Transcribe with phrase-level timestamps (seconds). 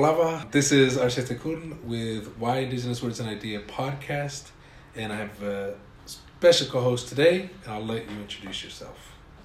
[0.00, 0.46] Talofa lava.
[0.50, 4.48] This is Arcia Tecun with Why Indigenous Words and Idea podcast,
[4.96, 5.74] and I have a
[6.06, 8.96] special co-host today, and I'll let you introduce yourself.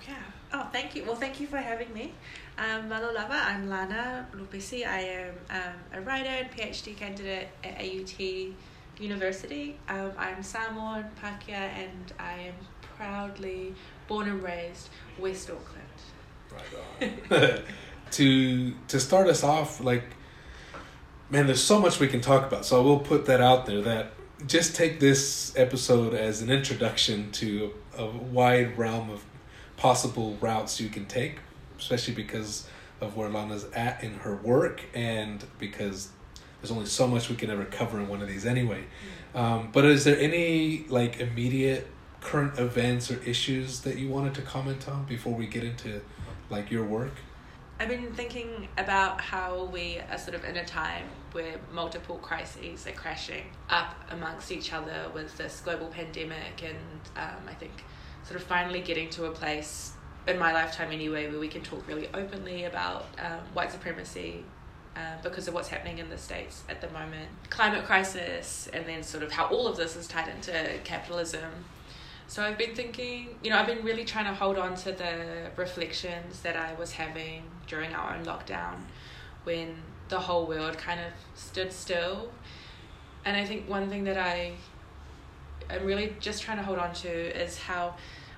[0.08, 0.16] Yeah.
[0.54, 1.04] Oh, thank you.
[1.04, 2.14] Well, thank you for having me.
[2.58, 4.88] Um, Malolava, I'm Lana Lopesi.
[4.88, 8.18] I am um, a writer and PhD candidate at AUT
[8.98, 9.78] University.
[9.90, 12.56] Um, I'm Samoan, Pakeha, and I am
[12.96, 13.76] proudly
[14.08, 14.88] born and raised
[15.20, 16.00] West Auckland.
[16.50, 17.60] Right on.
[18.12, 20.06] to to start us off, like,
[21.30, 22.66] man, there's so much we can talk about.
[22.66, 23.82] So I will put that out there.
[23.82, 24.12] That
[24.46, 29.24] just take this episode as an introduction to a, wide realm of
[29.78, 31.40] possible routes you can take,
[31.78, 32.68] especially because
[33.02, 36.10] of where Lana's at in her work, and because
[36.62, 38.84] there's only so much we can ever cover in one of these anyway.
[39.34, 41.88] Um, but is there any like immediate
[42.22, 46.02] current events or issues that you wanted to comment on before we get into
[46.50, 47.14] like your work?
[47.78, 52.88] I've been thinking about how we are sort of in a time where multiple crises
[52.88, 56.78] are crashing up amongst each other with this global pandemic, and
[57.18, 57.74] um, I think
[58.24, 59.92] sort of finally getting to a place
[60.26, 64.46] in my lifetime anyway where we can talk really openly about um, white supremacy
[64.96, 69.04] uh, because of what's happening in the states at the moment, climate crisis, and then
[69.04, 71.66] sort of how all of this is tied into capitalism
[72.28, 75.52] so I've been thinking, you know, I've been really trying to hold on to the
[75.56, 78.78] reflections that I was having during our own lockdown
[79.44, 79.76] when
[80.10, 82.30] the whole world kind of stood still.
[83.26, 84.54] And I think one thing that I
[85.70, 87.96] am really just trying to hold on to is how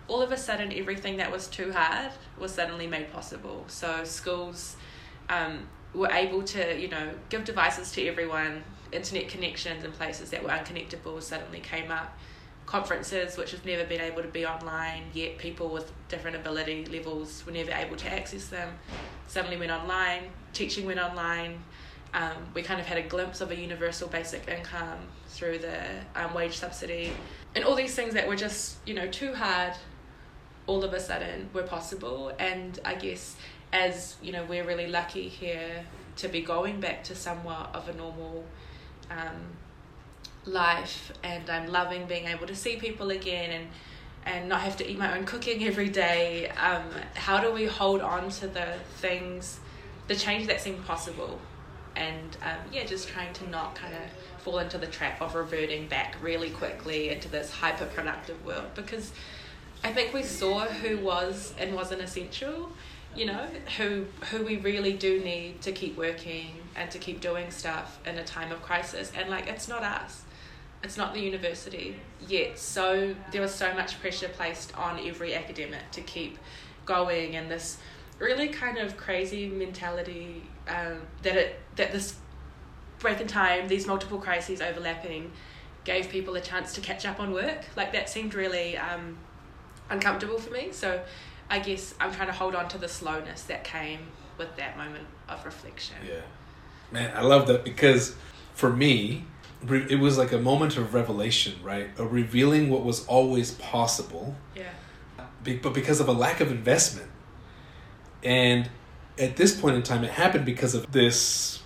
[0.07, 3.65] all of a sudden everything that was too hard was suddenly made possible.
[3.67, 4.75] So schools
[5.29, 10.43] um, were able to, you know, give devices to everyone, internet connections in places that
[10.43, 12.17] were unconnectable suddenly came up
[12.67, 17.43] conferences which have never been able to be online yet people with different ability levels
[17.45, 18.69] were never able to access them.
[19.27, 20.23] Suddenly went online
[20.53, 21.59] teaching went online.
[22.13, 25.79] Um, we kind of had a glimpse of a universal basic income through the
[26.15, 27.11] um, wage subsidy.
[27.55, 29.73] And all these things that were just you know too hard
[30.67, 32.33] all of a sudden were possible.
[32.37, 33.37] And i guess
[33.71, 35.85] as you know we're really lucky here
[36.17, 38.43] to be going back to somewhat of a normal
[39.09, 39.39] um,
[40.47, 43.67] life and I'm loving being able to see people again and
[44.27, 46.49] and not have to eat my own cooking every day.
[46.49, 46.83] Um,
[47.15, 49.61] how do we hold on to the things,
[50.07, 51.39] the change that seemed possible?
[51.95, 54.01] And um, yeah, just trying to not kind of
[54.43, 59.13] fall into the trap of reverting back really quickly into this hyper productive world because
[59.83, 62.71] I think we saw who was and wasn't essential,
[63.15, 63.47] you know,
[63.77, 68.17] who who we really do need to keep working and to keep doing stuff in
[68.17, 69.11] a time of crisis.
[69.15, 70.23] And like it's not us
[70.83, 71.95] it's not the university
[72.27, 72.57] yet.
[72.57, 76.37] So there was so much pressure placed on every academic to keep
[76.85, 77.77] going, and this
[78.19, 82.15] really kind of crazy mentality um, that it that this
[82.99, 85.31] break in time, these multiple crises overlapping,
[85.83, 87.65] gave people a chance to catch up on work.
[87.75, 89.17] Like that seemed really um,
[89.89, 90.69] uncomfortable for me.
[90.71, 91.01] So
[91.49, 93.99] I guess I'm trying to hold on to the slowness that came
[94.37, 95.95] with that moment of reflection.
[96.07, 96.21] Yeah,
[96.91, 98.15] man, I love that because
[98.53, 99.25] for me
[99.69, 101.89] it was like a moment of revelation, right?
[101.97, 104.35] A revealing what was always possible.
[104.55, 104.69] Yeah.
[105.43, 107.09] but because of a lack of investment.
[108.23, 108.69] And
[109.17, 111.61] at this point in time, it happened because of this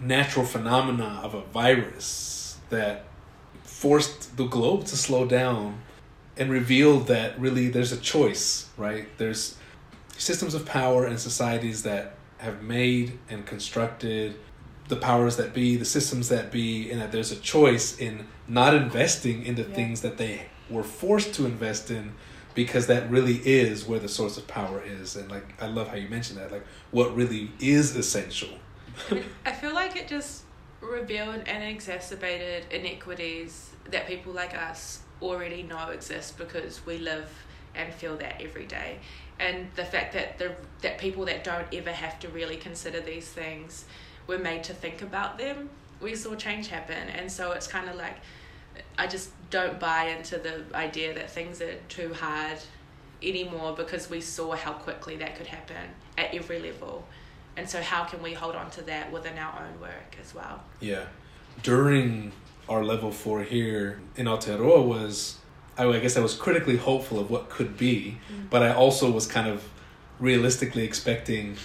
[0.00, 3.04] natural phenomena of a virus that
[3.62, 5.80] forced the globe to slow down
[6.36, 9.08] and revealed that really there's a choice, right?
[9.18, 9.56] There's
[10.16, 14.36] systems of power and societies that have made and constructed
[14.88, 18.74] the powers that be, the systems that be, and that there's a choice in not
[18.74, 19.74] investing in the yeah.
[19.74, 22.12] things that they were forced to invest in
[22.54, 25.14] because that really is where the source of power is.
[25.14, 28.50] And like, I love how you mentioned that, like, what really is essential.
[29.44, 30.42] I feel like it just
[30.80, 37.28] revealed and exacerbated inequities that people like us already know exist because we live
[37.74, 38.98] and feel that every day.
[39.38, 40.52] And the fact that the
[40.82, 43.84] that people that don't ever have to really consider these things
[44.28, 45.70] we're made to think about them,
[46.00, 47.08] we saw change happen.
[47.08, 48.16] And so it's kind of like,
[48.96, 52.58] I just don't buy into the idea that things are too hard
[53.22, 57.04] anymore because we saw how quickly that could happen at every level.
[57.56, 60.62] And so, how can we hold on to that within our own work as well?
[60.78, 61.06] Yeah.
[61.64, 62.30] During
[62.68, 65.38] our level four here in Aotearoa was,
[65.76, 68.48] I guess I was critically hopeful of what could be, mm.
[68.48, 69.64] but I also was kind of
[70.20, 71.56] realistically expecting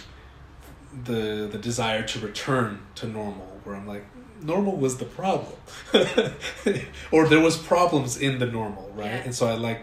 [1.06, 4.06] the the desire to return to normal where i'm like
[4.42, 5.54] normal was the problem
[7.12, 9.22] or there was problems in the normal right yeah.
[9.26, 9.82] and so i like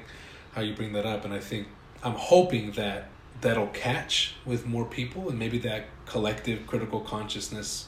[0.53, 1.67] how you bring that up and i think
[2.03, 3.09] i'm hoping that
[3.41, 7.87] that'll catch with more people and maybe that collective critical consciousness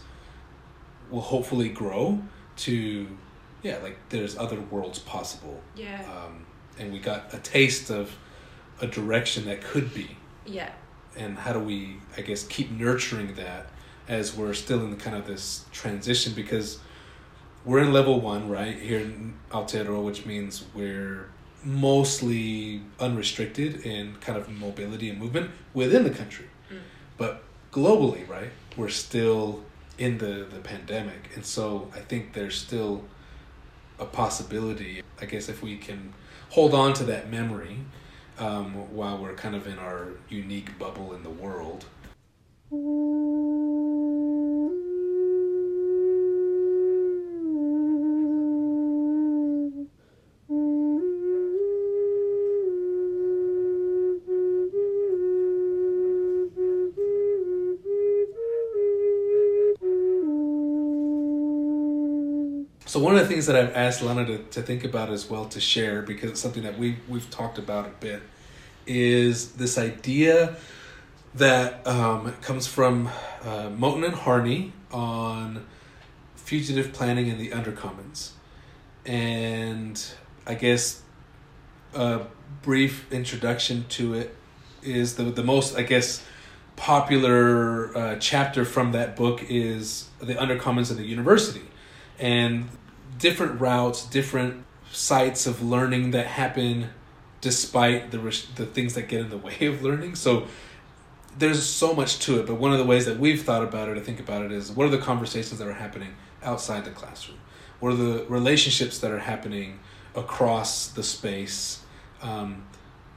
[1.11, 2.21] will hopefully grow
[2.57, 3.07] to
[3.63, 6.03] yeah like there's other worlds possible Yeah.
[6.11, 6.47] um,
[6.79, 8.17] and we got a taste of
[8.81, 10.71] a direction that could be yeah.
[11.17, 13.67] And how do we i guess keep nurturing that
[14.09, 16.33] as we're still in kind of this transition?
[16.35, 16.79] Because
[17.65, 21.29] we're in level one right here in Aotearoa which means we're
[21.65, 26.47] mostly unrestricted in kind of mobility and movement within the country.
[26.71, 26.81] Mm.
[27.17, 29.63] but globally right we're still
[29.99, 31.31] in the the pandemic.
[31.35, 33.05] And so i think there's still
[33.99, 36.13] a possibility i guess if we can
[36.51, 37.77] hold on to that memory
[38.43, 41.85] um, while we're kind of in our unique bubble in the world.
[62.87, 65.47] So one of the things that I've asked Lana to, to think about as well
[65.47, 68.21] to share because it's something that we we've talked about a bit
[68.87, 70.57] is this idea
[71.35, 73.09] that um, comes from
[73.43, 75.65] uh, Moten and Harney on
[76.37, 78.31] fugitive planning in the undercommons,
[79.07, 80.05] and
[80.47, 81.03] I guess
[81.95, 82.23] a
[82.63, 84.37] brief introduction to it
[84.83, 86.23] is the the most I guess
[86.77, 91.63] popular uh, chapter from that book is the undercommons of the university.
[92.19, 92.69] And
[93.19, 96.91] different routes, different sites of learning that happen
[97.43, 98.19] despite the
[98.57, 100.15] the things that get in the way of learning.
[100.15, 100.47] So
[101.39, 103.95] there's so much to it, but one of the ways that we've thought about it,
[103.95, 107.39] to think about it, is what are the conversations that are happening outside the classroom?
[107.81, 109.81] What are the relationships that are happening
[110.15, 111.83] across the space,
[112.23, 112.65] um,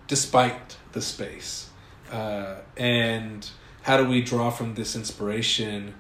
[0.08, 1.70] despite the space?
[2.12, 3.50] Uh, and
[3.84, 5.94] how do we draw from this inspiration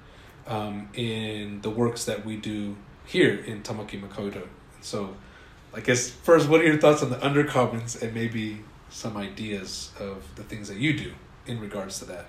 [0.47, 2.75] um, in the works that we do
[3.05, 4.47] here in Tamaki Makaurau.
[4.81, 5.15] So,
[5.75, 10.23] I guess first, what are your thoughts on the undercommons and maybe some ideas of
[10.35, 11.11] the things that you do
[11.47, 12.27] in regards to that?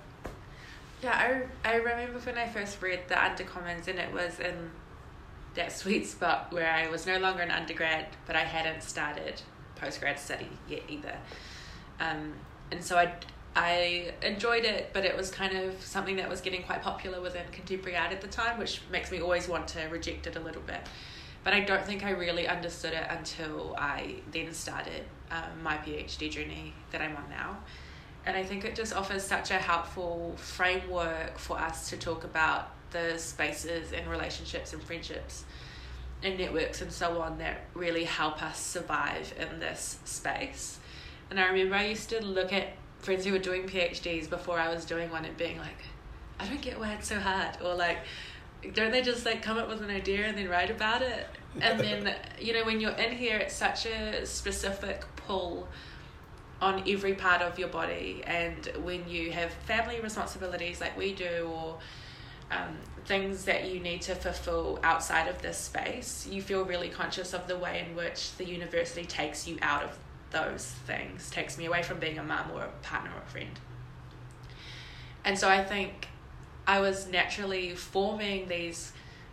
[1.02, 4.70] Yeah, I, I remember when I first read the Undercommons, and it was in
[5.54, 9.40] that sweet spot where I was no longer an undergrad, but I hadn't started
[9.80, 11.16] postgrad study yet either.
[12.00, 12.32] Um,
[12.72, 13.12] and so I,
[13.54, 17.44] I enjoyed it, but it was kind of something that was getting quite popular within
[17.52, 20.62] contemporary art at the time, which makes me always want to reject it a little
[20.62, 20.80] bit.
[21.46, 26.28] But I don't think I really understood it until I then started um, my PhD
[26.28, 27.58] journey that I'm on now.
[28.24, 32.72] And I think it just offers such a helpful framework for us to talk about
[32.90, 35.44] the spaces and relationships and friendships
[36.24, 40.80] and networks and so on that really help us survive in this space.
[41.30, 44.74] And I remember I used to look at friends who were doing PhDs before I
[44.74, 45.84] was doing one and being like,
[46.40, 47.58] I don't get why it's so hard.
[47.62, 47.98] Or like,
[48.74, 51.26] don't they just like come up with an idea and then write about it?
[51.60, 55.68] And then, you know, when you're in here, it's such a specific pull
[56.60, 58.22] on every part of your body.
[58.26, 61.78] And when you have family responsibilities like we do, or
[62.50, 67.32] um, things that you need to fulfill outside of this space, you feel really conscious
[67.32, 69.98] of the way in which the university takes you out of
[70.30, 73.58] those things, takes me away from being a mum or a partner or a friend.
[75.24, 76.08] And so I think
[76.66, 78.92] I was naturally forming these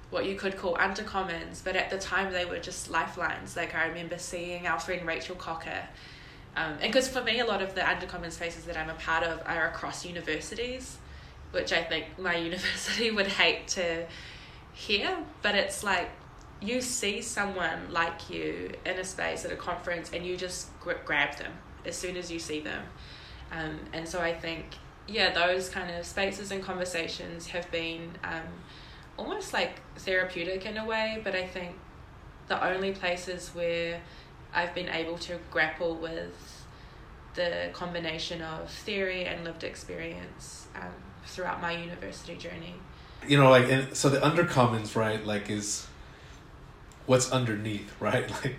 [0.09, 3.55] what you could call undercommons, but at the time they were just lifelines.
[3.55, 5.87] Like I remember seeing our friend Rachel Cocker.
[6.55, 9.23] Um, and because for me, a lot of the undercommon spaces that I'm a part
[9.23, 10.97] of are across universities,
[11.49, 14.05] which I think my university would hate to
[14.73, 15.17] hear.
[15.41, 16.09] But it's like
[16.61, 21.35] you see someone like you in a space at a conference and you just grab
[21.37, 21.51] them
[21.85, 22.83] as soon as you see them.
[23.51, 24.65] Um, and so I think,
[25.07, 28.43] yeah, those kind of spaces and conversations have been um,
[29.17, 31.75] almost like therapeutic in a way, but I think
[32.47, 34.01] the only places where
[34.53, 36.65] I've been able to grapple with
[37.35, 40.91] the combination of theory and lived experience um,
[41.25, 42.75] throughout my university journey.
[43.27, 45.87] You know, like, and so the undercommons, right, like, is
[47.05, 48.29] what's underneath, right?
[48.29, 48.57] Like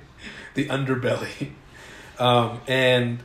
[0.55, 1.53] the underbelly.
[2.17, 3.19] Um, and,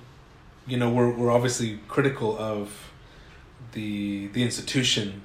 [0.66, 2.89] you know, we're, we're obviously critical of
[3.74, 5.22] the the institution,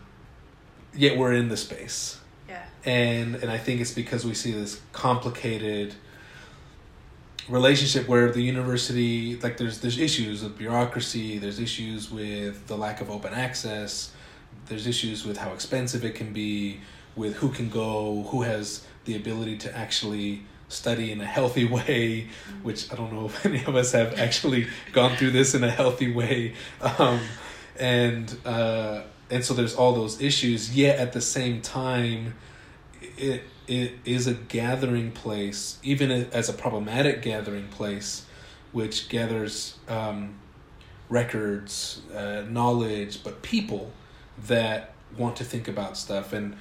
[0.94, 2.18] yet we're in the space.
[2.48, 2.64] Yeah.
[2.84, 5.94] and and I think it's because we see this complicated
[7.48, 13.00] relationship where the university like there's there's issues with bureaucracy there's issues with the lack
[13.02, 14.12] of open access
[14.66, 16.80] there's issues with how expensive it can be
[17.16, 22.26] with who can go who has the ability to actually study in a healthy way
[22.62, 25.70] which i don't know if any of us have actually gone through this in a
[25.70, 26.54] healthy way
[26.98, 27.20] um,
[27.78, 32.34] and uh, and so there's all those issues yet at the same time
[33.16, 38.26] it it is a gathering place, even as a problematic gathering place,
[38.72, 40.34] which gathers um,
[41.08, 43.90] records, uh, knowledge, but people
[44.46, 46.32] that want to think about stuff.
[46.32, 46.56] And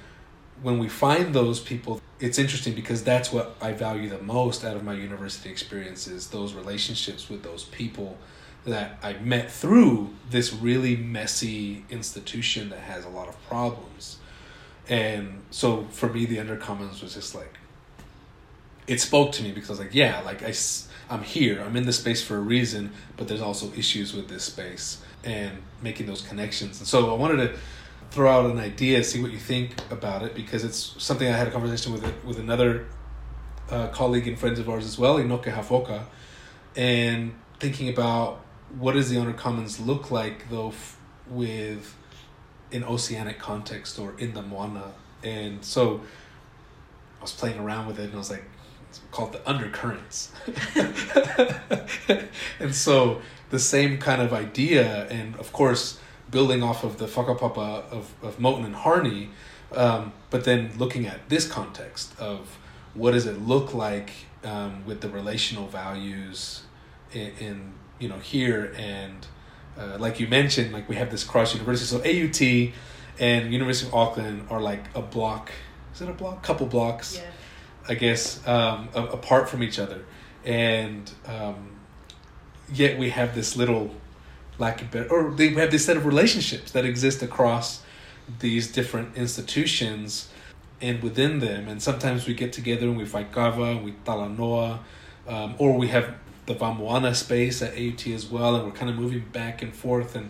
[0.62, 4.78] when we find those people, it's interesting because that's what I value the most out
[4.78, 8.18] of my university experiences those relationships with those people
[8.66, 14.18] that I met through this really messy institution that has a lot of problems.
[14.88, 17.58] And so for me, the Undercommons was just like,
[18.88, 20.54] it spoke to me because I was like, yeah, like I,
[21.10, 24.44] I'm here, I'm in this space for a reason, but there's also issues with this
[24.44, 26.80] space and making those connections.
[26.80, 27.58] And so I wanted to
[28.12, 31.48] throw out an idea, see what you think about it, because it's something I had
[31.48, 32.88] a conversation with with another
[33.70, 36.04] uh, colleague and friends of ours as well, Inoke Hafoka,
[36.76, 38.43] and thinking about
[38.80, 41.96] what does the Undercommons look like though f- with
[42.72, 46.02] an oceanic context or in the Moana, and so
[47.20, 48.44] I was playing around with it and I was like,
[48.90, 50.32] it's called the undercurrents,
[52.60, 56.00] and so the same kind of idea, and of course
[56.32, 59.30] building off of the whakapapa of, of Moten and Harney,
[59.76, 62.58] um, but then looking at this context of
[62.96, 64.12] what does it look like
[64.44, 66.64] um, with the relational values
[67.12, 69.26] in, in you know here and
[69.80, 71.88] uh, like you mentioned, like we have this cross university.
[71.88, 72.74] So AUT
[73.20, 75.52] and University of Auckland are like a block.
[75.96, 76.44] Is it a block?
[76.44, 77.24] Couple blocks, Yeah.
[77.90, 80.02] I guess, um, a- apart from each other,
[80.46, 81.72] and um,
[82.72, 83.96] yet we have this little
[84.60, 87.82] lack of better, or they have this set of relationships that exist across
[88.40, 90.30] these different institutions
[90.82, 91.68] and within them.
[91.68, 94.80] And sometimes we get together and we faikava, we talanoa,
[95.28, 96.14] um, or we have
[96.46, 100.16] the Vamoana space at AUT as well, and we're kind of moving back and forth.
[100.16, 100.30] And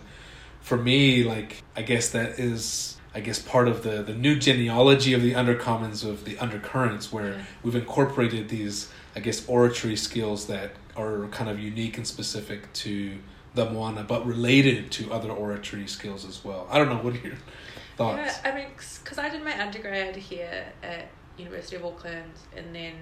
[0.60, 5.12] for me, like I guess that is, I guess part of the the new genealogy
[5.14, 7.42] of the undercommons of the undercurrents, where Yeah.
[7.62, 13.18] we've incorporated these, I guess, oratory skills that are kind of unique and specific to
[13.54, 16.66] the Moana, but related to other oratory skills as well.
[16.70, 16.96] I don't know.
[16.96, 17.36] What are your
[17.96, 18.40] thoughts?
[18.44, 18.66] Yeah, I mean,
[19.02, 21.06] because I did my undergrad here at
[21.36, 22.94] University of Auckland, and then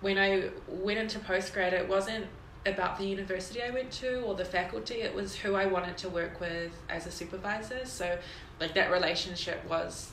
[0.00, 2.26] when I went into postgrad, it wasn't
[2.66, 4.96] about the university I went to or the faculty.
[4.96, 7.84] It was who I wanted to work with as a supervisor.
[7.84, 8.18] So,
[8.60, 10.10] like that relationship was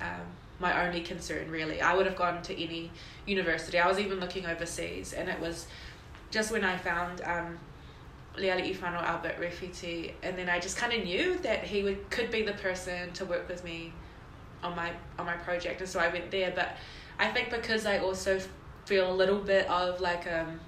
[0.00, 0.26] um,
[0.58, 1.50] my only concern.
[1.50, 2.90] Really, I would have gone to any
[3.26, 3.78] university.
[3.78, 5.66] I was even looking overseas, and it was
[6.30, 7.20] just when I found.
[7.22, 7.58] Um,
[8.36, 12.42] Leali'ifano Albert Refiti, and then I just kind of knew that he would could be
[12.42, 13.92] the person to work with me
[14.62, 16.52] on my on my project, and so I went there.
[16.54, 16.76] But
[17.18, 18.40] I think because I also
[18.86, 20.60] feel a little bit of like um,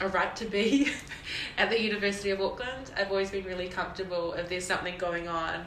[0.00, 0.90] a right to be
[1.58, 4.32] at the University of Auckland, I've always been really comfortable.
[4.34, 5.64] If there's something going on,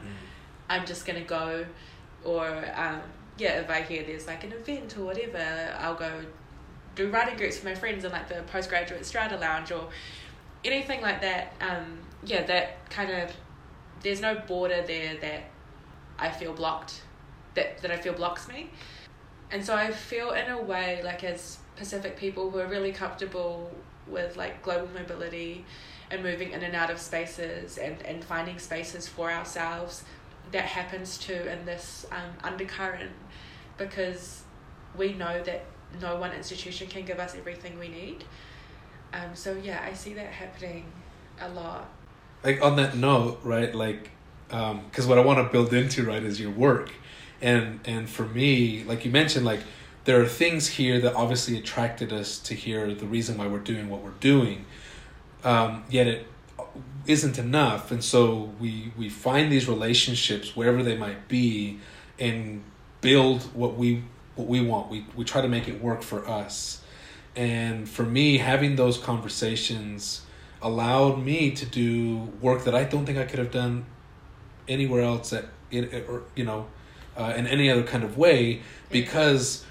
[0.68, 1.66] I'm just gonna go,
[2.24, 2.46] or
[2.76, 3.00] um,
[3.38, 6.10] yeah, if I hear there's like an event or whatever, I'll go
[6.94, 9.88] do writing groups with my friends in like the postgraduate strata lounge or
[10.64, 11.54] anything like that.
[11.60, 13.32] Um, yeah, that kind of
[14.02, 15.44] there's no border there that
[16.18, 17.02] I feel blocked,
[17.54, 18.70] that that I feel blocks me,
[19.50, 23.70] and so I feel in a way like as Pacific people who are really comfortable
[24.10, 25.64] with like global mobility
[26.10, 30.04] and moving in and out of spaces and, and finding spaces for ourselves
[30.52, 33.12] that happens too in this um, undercurrent
[33.78, 34.42] because
[34.96, 35.64] we know that
[36.00, 38.24] no one institution can give us everything we need.
[39.12, 40.86] Um, so yeah, I see that happening
[41.40, 41.88] a lot.
[42.44, 44.10] like on that note right like
[44.48, 46.90] because what i want to build into right is your work
[47.40, 49.60] and and for me like you mentioned like
[50.04, 53.88] there are things here that obviously attracted us to here the reason why we're doing
[53.88, 54.64] what we're doing
[55.44, 56.26] um, yet it
[57.06, 57.90] isn't enough.
[57.90, 61.78] And so we we find these relationships wherever they might be
[62.18, 62.62] and
[63.00, 64.04] build what we
[64.34, 64.90] what we want.
[64.90, 66.82] We we try to make it work for us.
[67.36, 70.22] And for me having those conversations
[70.62, 73.86] allowed me to do work that I don't think I could have done
[74.68, 76.66] anywhere else at it or you know
[77.16, 79.64] uh, in any other kind of way because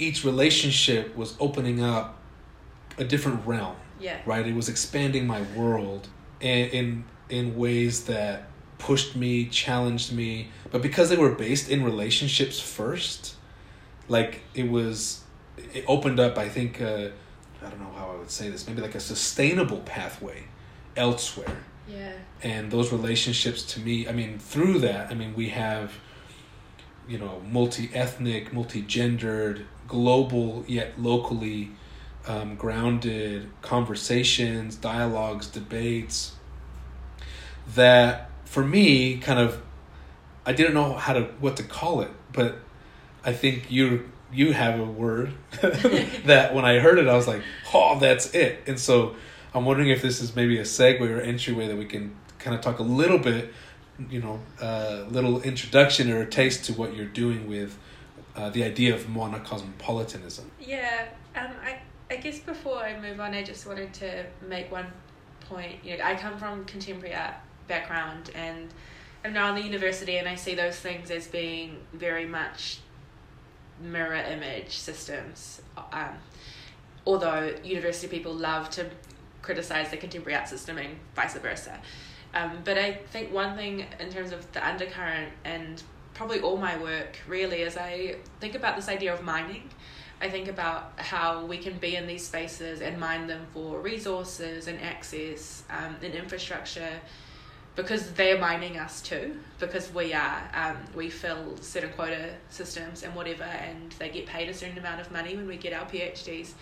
[0.00, 2.16] each relationship was opening up
[2.98, 4.16] a different realm Yeah.
[4.26, 6.08] right it was expanding my world
[6.40, 8.34] in in, in ways that
[8.78, 10.30] pushed me challenged me
[10.72, 13.34] but because they were based in relationships first
[14.08, 15.22] like it was
[15.74, 17.08] it opened up i think uh,
[17.64, 20.38] i don't know how i would say this maybe like a sustainable pathway
[20.96, 22.12] elsewhere Yeah.
[22.42, 25.86] and those relationships to me i mean through that i mean we have
[27.08, 31.70] you know multi-ethnic multi-gendered global yet locally
[32.26, 36.32] um, grounded conversations dialogues debates
[37.74, 39.60] that for me kind of
[40.46, 42.56] i didn't know how to what to call it but
[43.24, 44.00] i think you're
[44.32, 47.42] you have a word that when I heard it, I was like,
[47.74, 48.62] oh, that's it.
[48.66, 49.16] And so
[49.54, 52.62] I'm wondering if this is maybe a segue or entryway that we can kind of
[52.62, 53.52] talk a little bit,
[54.08, 57.76] you know, a uh, little introduction or a taste to what you're doing with
[58.40, 60.50] uh, the idea of Moana cosmopolitanism.
[60.58, 61.78] Yeah, um, I,
[62.10, 64.86] I guess before I move on, I just wanted to make one
[65.40, 65.84] point.
[65.84, 67.34] You know, I come from contemporary art
[67.68, 68.72] background and
[69.24, 72.78] I'm now in the university and I see those things as being very much
[73.80, 75.60] mirror image systems.
[75.92, 76.16] Um,
[77.06, 78.90] although university people love to
[79.42, 81.78] criticize the contemporary art system and vice versa.
[82.32, 85.82] Um, but I think one thing in terms of the undercurrent and
[86.20, 89.70] probably all my work really as I think about this idea of mining.
[90.20, 94.68] I think about how we can be in these spaces and mine them for resources
[94.68, 97.00] and access um, and infrastructure
[97.74, 103.14] because they're mining us too because we are um, we fill certain quota systems and
[103.14, 106.52] whatever and they get paid a certain amount of money when we get our phds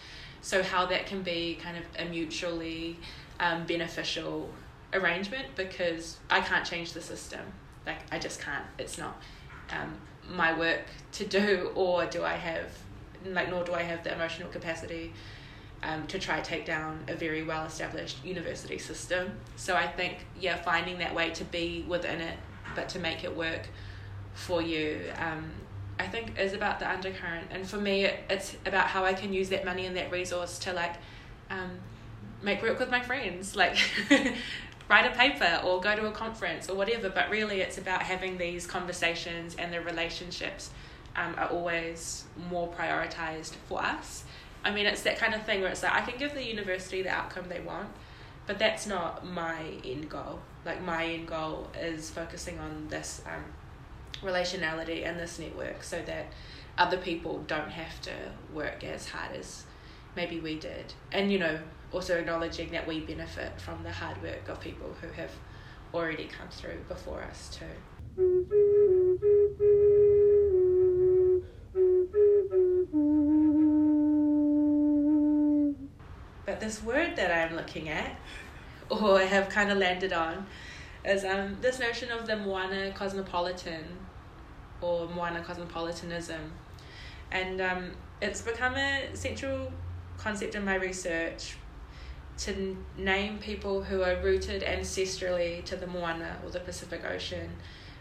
[0.41, 2.97] so how that can be kind of a mutually
[3.41, 4.49] um, beneficial
[4.93, 7.41] arrangement because i can't change the system.
[7.85, 8.67] Like i just can't.
[8.79, 9.21] It's not
[9.71, 9.95] um,
[10.31, 10.83] my work
[11.13, 12.67] to do or do i have
[13.25, 15.13] like nor do i have the emotional capacity
[15.83, 19.33] um, to try take down a very well established university system.
[19.57, 22.37] So I think yeah, finding that way to be within it,
[22.75, 23.69] but to make it work
[24.35, 25.51] for you, um,
[25.99, 27.49] I think is about the undercurrent.
[27.51, 30.59] And for me, it, it's about how I can use that money and that resource
[30.61, 30.95] to like
[31.51, 31.71] um,
[32.43, 33.79] make work with my friends, like.
[34.89, 38.39] write a paper or go to a conference or whatever but really it's about having
[38.39, 40.71] these conversations and the relationships
[41.17, 44.25] um, are always more prioritized for us
[44.65, 47.03] I mean, it's that kind of thing where it's like I can give the university
[47.03, 47.89] the outcome they want,
[48.47, 50.41] but that's not my end goal.
[50.65, 53.45] Like my end goal is focusing on this um,
[54.21, 56.27] relationality and this network so that
[56.77, 58.13] other people don't have to
[58.53, 59.65] work as hard as
[60.17, 60.93] maybe we did.
[61.13, 61.59] And you know,
[61.93, 65.31] also acknowledging that we benefit from the hard work of people who have
[65.95, 67.65] already come through before us too.
[76.45, 78.19] But this word that I'm looking at,
[78.91, 80.47] or have kind of landed on,
[81.05, 83.85] is um, this notion of the Moana cosmopolitan,
[84.81, 86.53] or Moana cosmopolitanism.
[87.31, 89.73] And um, it's become a central
[90.19, 91.57] concept in my research
[92.39, 97.51] to name people who are rooted ancestrally to the Moana or the Pacific Ocean,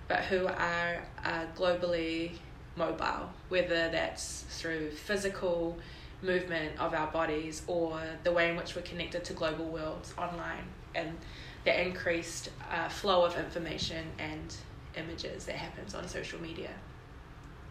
[0.07, 2.31] but who are uh, globally
[2.75, 5.77] mobile, whether that's through physical
[6.21, 10.65] movement of our bodies or the way in which we're connected to global worlds online
[10.95, 11.15] and
[11.63, 14.55] the increased uh, flow of information and
[14.95, 16.71] images that happens on social media.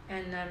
[0.08, 0.48] And um,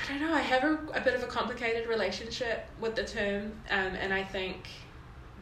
[0.00, 3.52] I don't know, I have a, a bit of a complicated relationship with the term,
[3.70, 4.68] um, and I think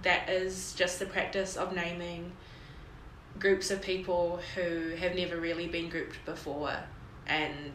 [0.03, 2.33] that is just the practice of naming
[3.39, 6.77] groups of people who have never really been grouped before
[7.27, 7.73] and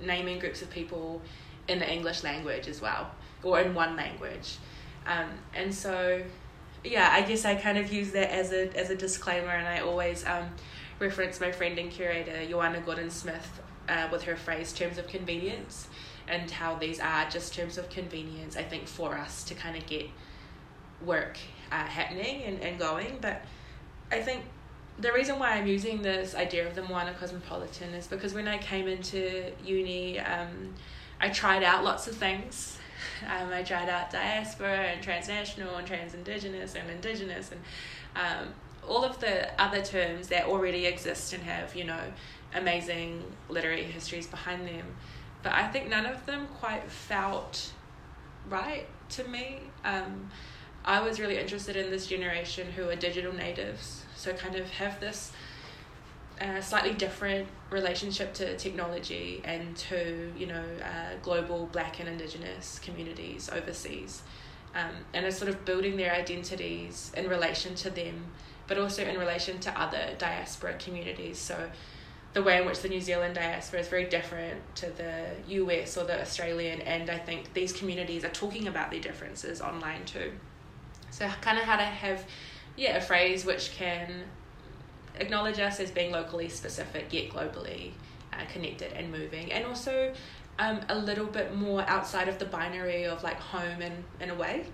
[0.00, 1.20] naming groups of people
[1.68, 3.10] in the English language as well,
[3.42, 4.56] or in one language.
[5.06, 6.22] Um, and so,
[6.82, 9.80] yeah, I guess I kind of use that as a as a disclaimer, and I
[9.80, 10.50] always um,
[10.98, 15.88] reference my friend and curator Ioana Gordon Smith uh, with her phrase "terms of convenience,"
[16.30, 18.56] and how these are just terms of convenience.
[18.56, 20.06] I think for us to kind of get
[21.04, 21.38] work
[21.72, 23.42] uh, happening and, and going, but
[24.10, 24.44] I think
[24.98, 28.58] the reason why I'm using this idea of the Moana cosmopolitan is because when I
[28.58, 30.20] came into uni.
[30.20, 30.74] Um,
[31.20, 32.76] I tried out lots of things.
[33.22, 37.60] Um, I tried out diaspora and transnational and trans-indigenous and indigenous and
[38.16, 38.54] um,
[38.86, 42.00] all of the other terms that already exist and have, you know,
[42.54, 44.84] amazing literary histories behind them.
[45.42, 47.72] But I think none of them quite felt
[48.48, 49.60] right to me.
[49.84, 50.30] Um,
[50.84, 55.00] I was really interested in this generation who are digital natives, so kind of have
[55.00, 55.32] this
[56.40, 62.78] a slightly different relationship to technology and to you know uh, global black and indigenous
[62.78, 64.22] communities overseas
[64.74, 68.24] um, and are sort of building their identities in relation to them
[68.66, 71.70] but also in relation to other diaspora communities so
[72.32, 76.04] the way in which the New Zealand diaspora is very different to the US or
[76.04, 80.32] the Australian and I think these communities are talking about their differences online too.
[81.10, 82.24] So kind of how to have
[82.76, 84.24] yeah a phrase which can
[85.16, 87.92] acknowledge us as being locally specific yet globally
[88.32, 90.12] uh, connected and moving, and also
[90.58, 94.34] um, a little bit more outside of the binary of like home and in a
[94.34, 94.66] way,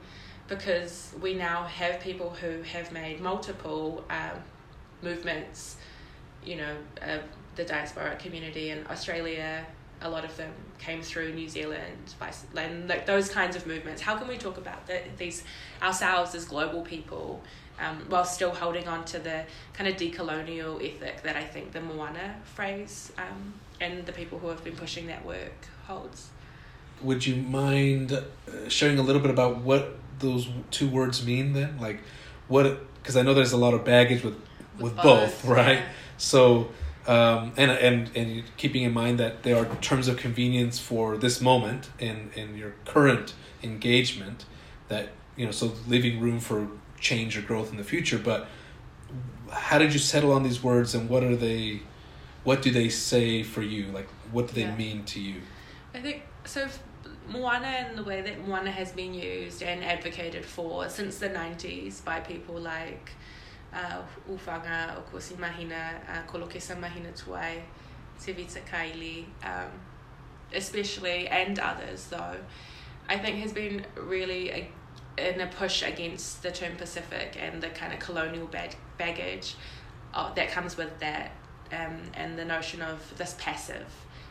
[0.48, 4.42] because we now have people who have made multiple um,
[5.02, 5.76] movements,
[6.44, 7.18] you know, uh,
[7.56, 9.66] the diaspora community in Australia.
[10.02, 14.02] a lot of them came through New Zealand by and like those kinds of movements.
[14.02, 15.42] How can we talk about the, these
[15.82, 17.42] ourselves as global people
[17.80, 21.80] um, while still holding on to the kind of decolonial ethic that I think the
[21.80, 26.28] Moana phrase um, and the people who have been pushing that work holds?
[27.02, 28.22] Would you mind uh,
[28.68, 31.78] sharing a little bit about what those two words mean then?
[31.80, 32.00] Like,
[32.48, 32.64] what?
[33.02, 34.36] Because I know there's a lot of baggage with
[34.78, 35.78] with, with both, both, right?
[35.78, 35.88] Yeah.
[36.18, 36.68] So
[37.06, 41.40] um, and and and keeping in mind that there are terms of convenience for this
[41.40, 44.44] moment in in your current engagement
[44.88, 46.68] that you know so leaving room for
[47.00, 48.18] change or growth in the future.
[48.18, 48.48] But
[49.50, 51.82] how did you settle on these words and what are they
[52.44, 53.86] what do they say for you?
[53.86, 54.76] Like what do they yeah.
[54.76, 55.40] mean to you?
[55.94, 56.68] I think so
[57.28, 62.04] Moana and the way that Moana has been used and advocated for since the 90s
[62.04, 63.10] by people like
[63.76, 67.60] uh, Hufanga, Okosi Mahina, uh, Kolokesa Mahina Tuai,
[68.18, 69.70] Tevita Kaili, um,
[70.54, 72.36] especially, and others though,
[73.08, 74.68] I think has been really a,
[75.18, 79.54] in a push against the term Pacific and the kind of colonial bag- baggage
[80.14, 81.32] uh, that comes with that
[81.72, 83.86] um, and the notion of this passive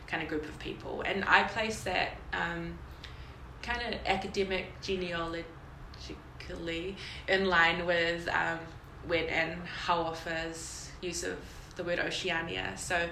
[0.06, 1.02] kind of group of people.
[1.02, 2.78] And I place that um,
[3.62, 6.96] kind of academic genealogically
[7.28, 8.58] in line with um,
[9.06, 11.36] when and Hauofa's use of
[11.76, 12.72] the word Oceania.
[12.76, 13.08] So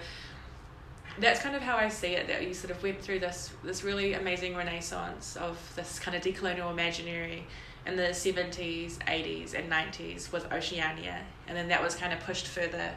[1.19, 2.27] that's kind of how I see it.
[2.27, 6.23] That you sort of went through this this really amazing renaissance of this kind of
[6.23, 7.47] decolonial imaginary
[7.87, 12.47] in the seventies, eighties, and nineties with Oceania, and then that was kind of pushed
[12.47, 12.95] further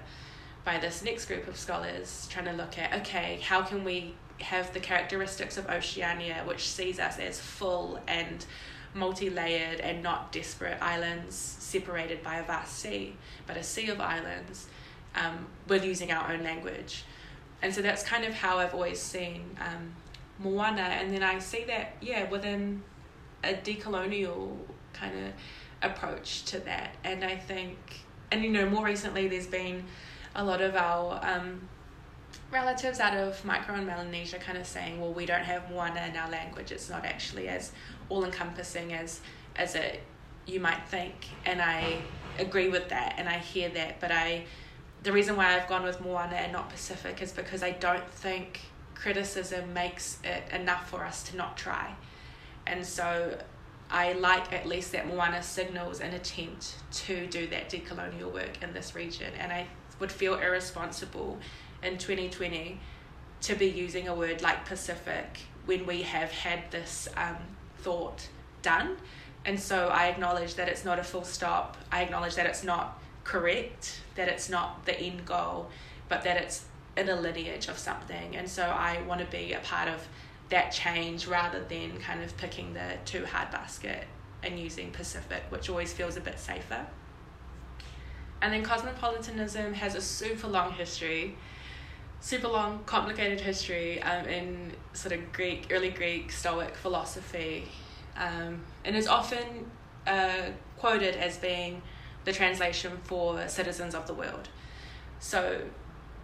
[0.64, 4.74] by this next group of scholars trying to look at okay, how can we have
[4.74, 8.46] the characteristics of Oceania, which sees us as full and
[8.94, 14.00] multi layered and not disparate islands separated by a vast sea, but a sea of
[14.00, 14.68] islands
[15.16, 17.04] um, with using our own language.
[17.62, 19.94] And so that's kind of how I've always seen um,
[20.40, 20.82] Moana.
[20.82, 22.84] And then I see that, yeah, within
[23.44, 24.58] a decolonial
[24.94, 25.34] kind of
[25.90, 26.96] approach to that.
[27.04, 27.78] And I think,
[28.32, 29.84] and you know, more recently there's been
[30.36, 31.68] a lot of our um,
[32.52, 36.16] relatives out of Micro and Melanesia kind of saying, well, we don't have Moana in
[36.16, 36.72] our language.
[36.72, 37.72] It's not actually as
[38.10, 39.22] all encompassing as
[39.56, 40.02] as it
[40.46, 41.14] you might think
[41.46, 41.98] and I
[42.40, 44.46] agree with that and I hear that but I
[45.04, 48.62] the reason why I've gone with Moana and not Pacific is because I don't think
[48.96, 51.94] criticism makes it enough for us to not try
[52.66, 53.38] and so
[53.90, 58.74] I like at least that Moana signals an attempt to do that decolonial work in
[58.74, 59.68] this region and I
[60.00, 61.40] would feel irresponsible
[61.84, 62.80] in 2020
[63.42, 67.38] to be using a word like Pacific when we have had this um,
[67.80, 68.28] thought
[68.62, 68.98] done.
[69.46, 71.78] And so I acknowledge that it's not a full stop.
[71.92, 75.70] I acknowledge that it's not correct, that it's not the end goal,
[76.10, 78.36] but that it's in a lineage of something.
[78.36, 80.06] And so I want to be a part of
[80.50, 84.06] that change rather than kind of picking the too hard basket
[84.44, 86.86] and using Pacific, which always feels a bit safer.
[88.42, 91.36] And then cosmopolitanism has a super long history
[92.20, 97.68] super long, complicated history um, in sort of Greek, early Greek Stoic philosophy,
[98.16, 99.70] um, and is often
[100.06, 101.82] uh, quoted as being
[102.26, 104.50] the translation for citizens of the world.
[105.20, 105.62] So,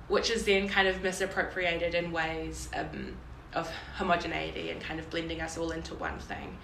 [0.08, 3.16] which is then kind of misappropriated in ways um,
[3.54, 6.58] of homogeneity and kind of blending us all into one thing.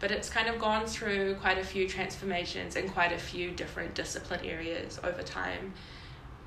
[0.00, 3.94] But it's kind of gone through quite a few transformations in quite a few different
[3.94, 5.72] discipline areas over time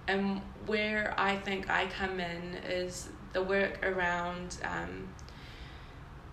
[0.07, 5.09] and where I think I come in is the work around um,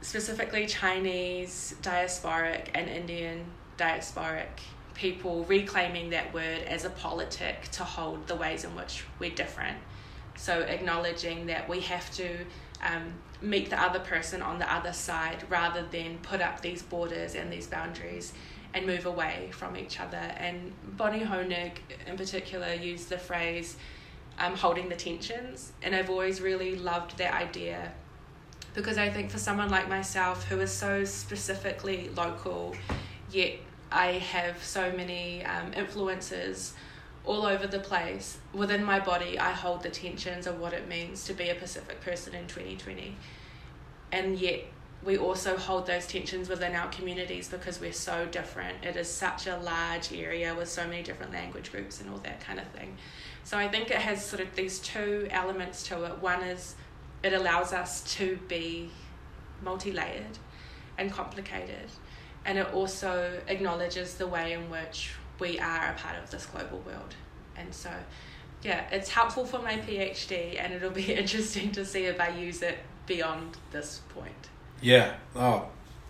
[0.00, 3.44] specifically Chinese diasporic and Indian
[3.78, 4.46] diasporic
[4.94, 9.78] people reclaiming that word as a politic to hold the ways in which we're different.
[10.36, 12.28] So acknowledging that we have to
[12.82, 17.34] um, meet the other person on the other side rather than put up these borders
[17.34, 18.32] and these boundaries
[18.74, 20.16] and move away from each other.
[20.16, 21.72] And Bonnie Honig,
[22.06, 23.76] in particular, used the phrase
[24.38, 25.72] um, holding the tensions.
[25.82, 27.92] And I've always really loved that idea
[28.74, 32.74] because I think for someone like myself who is so specifically local,
[33.30, 33.54] yet
[33.90, 36.72] I have so many um, influences
[37.24, 41.24] all over the place within my body i hold the tensions of what it means
[41.24, 43.14] to be a pacific person in 2020
[44.10, 44.60] and yet
[45.04, 48.84] we also hold those tensions within our communities because we're so different.
[48.84, 52.40] It is such a large area with so many different language groups and all that
[52.40, 52.96] kind of thing.
[53.44, 56.18] So I think it has sort of these two elements to it.
[56.22, 56.76] One is
[57.22, 58.90] it allows us to be
[59.62, 60.38] multi layered
[60.98, 61.90] and complicated,
[62.44, 66.78] and it also acknowledges the way in which we are a part of this global
[66.80, 67.14] world.
[67.56, 67.90] And so,
[68.62, 72.62] yeah, it's helpful for my PhD, and it'll be interesting to see if I use
[72.62, 74.48] it beyond this point.
[74.82, 75.14] Yeah.
[75.36, 75.68] Oh,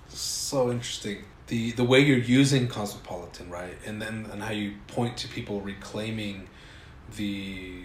[0.09, 1.25] so interesting.
[1.49, 5.61] The the way you're using cosmopolitan, right, and then and how you point to people
[5.61, 6.49] reclaiming
[7.17, 7.83] the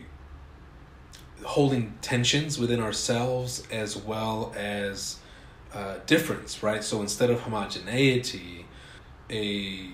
[1.43, 5.19] holding tensions within ourselves as well as
[5.73, 6.83] uh, difference, right?
[6.83, 8.65] So instead of homogeneity,
[9.29, 9.89] a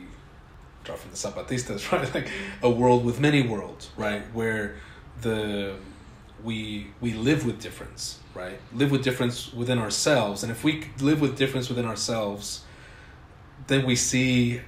[0.84, 2.14] draw from the Zapatistas, right?
[2.14, 2.30] Like
[2.62, 4.22] a world with many worlds, right?
[4.34, 4.76] Where
[5.22, 5.76] the
[6.44, 8.60] we we live with difference, right?
[8.74, 12.64] Live with difference within ourselves, and if we live with difference within ourselves,
[13.68, 14.62] then we see.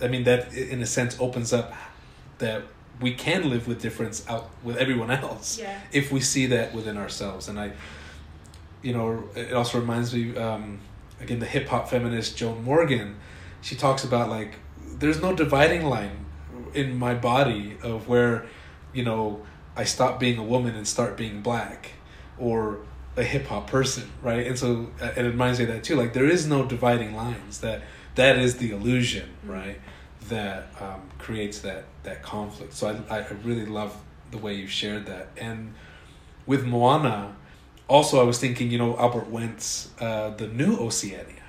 [0.00, 1.72] I mean, that in a sense opens up
[2.38, 2.62] that
[3.00, 5.78] we can live with difference out with everyone else Yeah.
[5.92, 7.48] if we see that within ourselves.
[7.48, 7.72] And I,
[8.82, 10.78] you know, it also reminds me um,
[11.20, 13.16] again the hip hop feminist Joan Morgan.
[13.60, 14.54] She talks about like
[15.00, 16.26] there's no dividing line
[16.74, 18.46] in my body of where,
[18.92, 19.44] you know,
[19.78, 21.92] I stop being a woman and start being black,
[22.36, 22.80] or
[23.16, 24.46] a hip hop person, right?
[24.46, 25.96] And so uh, it reminds me of that too.
[25.96, 27.60] Like there is no dividing lines.
[27.60, 27.82] That
[28.16, 29.80] that is the illusion, right?
[30.28, 32.74] That um, creates that that conflict.
[32.74, 33.96] So I I really love
[34.30, 35.28] the way you shared that.
[35.36, 35.74] And
[36.44, 37.36] with Moana,
[37.86, 41.42] also I was thinking, you know, Albert Wendt, uh, the new Oceania,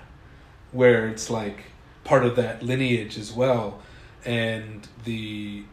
[0.71, 1.65] where it's like
[2.03, 3.81] part of that lineage as well,
[4.23, 5.63] and the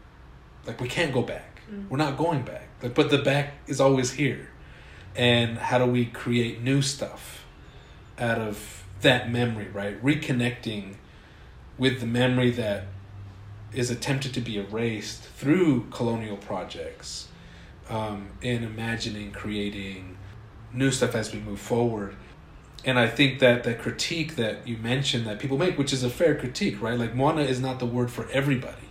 [0.65, 1.46] like we can't go back.
[1.71, 1.89] Mm.
[1.89, 2.67] We're not going back.
[2.81, 4.49] Like, but the back is always here.
[5.15, 7.45] And how do we create new stuff
[8.19, 10.01] out of that memory, right?
[10.03, 10.95] Reconnecting
[11.77, 12.85] with the memory that
[13.73, 17.27] is attempted to be erased through colonial projects
[17.89, 20.17] um, and imagining creating
[20.73, 22.15] new stuff as we move forward
[22.85, 26.09] and i think that that critique that you mentioned that people make which is a
[26.09, 28.89] fair critique right like moana is not the word for everybody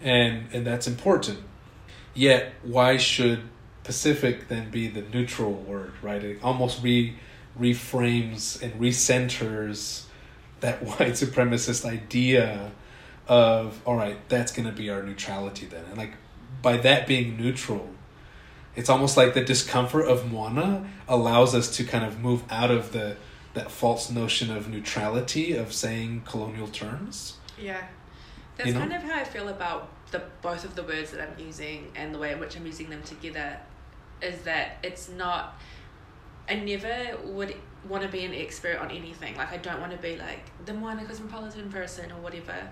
[0.00, 1.38] and and that's important
[2.14, 3.40] yet why should
[3.84, 6.22] pacific then be the neutral word right?
[6.22, 7.16] It almost re
[7.58, 10.04] reframes and recenters
[10.60, 12.72] that white supremacist idea
[13.28, 15.84] of all right that's going to be our neutrality then.
[15.86, 16.14] And like
[16.60, 17.88] by that being neutral
[18.74, 22.92] it's almost like the discomfort of moana allows us to kind of move out of
[22.92, 23.16] the
[23.54, 27.36] that false notion of neutrality of saying colonial terms.
[27.60, 27.86] Yeah.
[28.56, 28.80] That's You know?
[28.80, 32.14] kind of how I feel about the both of the words that I'm using and
[32.14, 33.58] the way in which I'm using them together
[34.20, 35.58] is that it's not
[36.48, 37.54] I never would
[37.88, 39.36] want to be an expert on anything.
[39.36, 42.68] Like I don't want to be like the Moana cosmopolitan person or whatever.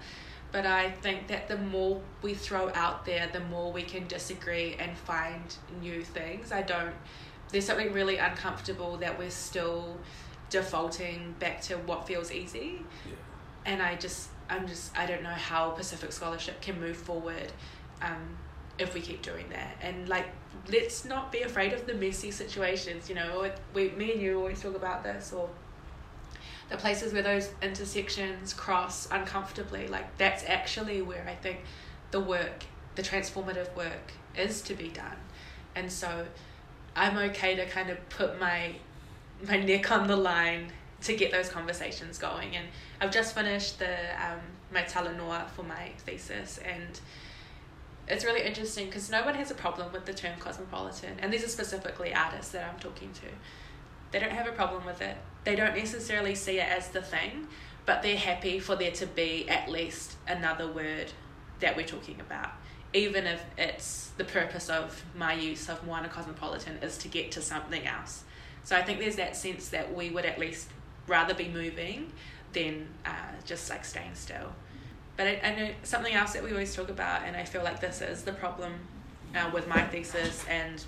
[0.53, 4.75] But I think that the more we throw out there, the more we can disagree
[4.81, 5.43] and find
[5.81, 6.53] new things.
[6.53, 6.95] I don't
[7.51, 9.97] there's something really uncomfortable that we're still
[10.51, 12.83] defaulting back to what feels easy
[13.67, 17.53] and I just I'm just I don't know how Pacific scholarship can move forward
[18.03, 18.37] um,
[18.79, 19.77] if we keep doing that.
[19.81, 20.27] And like
[20.71, 24.61] let's not be afraid of the messy situations you know we me and you always
[24.61, 25.49] talk about this or
[26.69, 31.61] the places where those intersections cross uncomfortably like that's actually where I think
[32.11, 35.17] the work the transformative work is to be done.
[35.75, 36.27] And so
[36.97, 38.75] I'm okay to kind of put my
[39.47, 42.57] my neck on the line to get those conversations going.
[42.57, 42.67] And
[43.01, 44.41] I've just finished the um,
[44.73, 47.01] my talanoa for my thesis and
[48.07, 51.45] it's really interesting because no one has a problem with the term cosmopolitan and these
[51.45, 53.27] are specifically artists that I'm talking to.
[54.11, 55.17] They don't have a problem with it.
[55.45, 57.47] They don't necessarily see it as the thing
[57.87, 61.11] but they're happy for there to be at least another word
[61.61, 62.51] that we're talking about
[62.93, 67.43] even if it's the purpose of my use of Moana Cosmopolitan is to get to
[67.43, 68.25] something else.
[68.65, 70.69] So I think there's that sense that we would at least
[71.11, 72.13] rather be moving
[72.53, 73.11] than uh,
[73.45, 74.53] just like staying still.
[75.17, 77.81] But I, I know something else that we always talk about, and I feel like
[77.81, 78.73] this is the problem
[79.35, 80.83] uh, with my thesis and